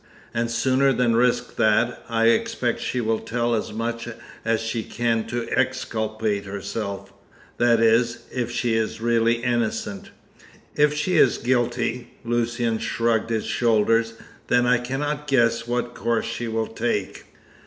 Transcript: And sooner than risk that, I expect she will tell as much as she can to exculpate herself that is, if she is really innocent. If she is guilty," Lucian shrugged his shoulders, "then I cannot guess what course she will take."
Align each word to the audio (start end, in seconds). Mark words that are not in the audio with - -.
And 0.33 0.49
sooner 0.49 0.91
than 0.93 1.15
risk 1.15 1.57
that, 1.57 2.03
I 2.09 2.29
expect 2.29 2.79
she 2.79 2.99
will 2.99 3.19
tell 3.19 3.53
as 3.53 3.71
much 3.71 4.09
as 4.43 4.59
she 4.59 4.81
can 4.81 5.27
to 5.27 5.47
exculpate 5.51 6.45
herself 6.45 7.13
that 7.59 7.79
is, 7.79 8.23
if 8.31 8.49
she 8.49 8.73
is 8.73 8.99
really 8.99 9.43
innocent. 9.43 10.09
If 10.75 10.95
she 10.95 11.17
is 11.17 11.37
guilty," 11.37 12.15
Lucian 12.25 12.79
shrugged 12.79 13.29
his 13.29 13.45
shoulders, 13.45 14.13
"then 14.47 14.65
I 14.65 14.79
cannot 14.79 15.27
guess 15.27 15.67
what 15.67 15.93
course 15.93 16.25
she 16.25 16.47
will 16.47 16.65
take." 16.65 17.25